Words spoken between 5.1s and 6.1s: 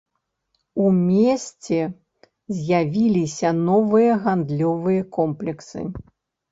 комплексы.